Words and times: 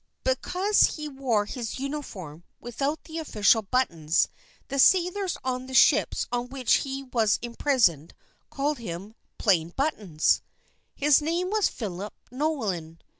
Because 0.23 0.81
he 0.95 1.07
wore 1.07 1.45
his 1.45 1.77
uniform 1.77 2.43
without 2.59 3.03
the 3.03 3.19
official 3.19 3.61
buttons, 3.61 4.29
the 4.67 4.79
sailors 4.79 5.37
on 5.43 5.67
the 5.67 5.75
ships 5.75 6.25
on 6.31 6.49
which 6.49 6.77
he 6.81 7.03
was 7.03 7.37
imprisoned 7.43 8.15
called 8.49 8.79
him 8.79 9.13
"Plain 9.37 9.73
Buttons." 9.75 10.41
His 10.95 11.21
name 11.21 11.51
was 11.51 11.67
Philip 11.67 12.15
Nolan. 12.31 12.99